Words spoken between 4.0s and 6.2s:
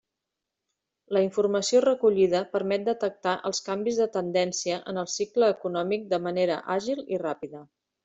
de tendència en el cicle econòmic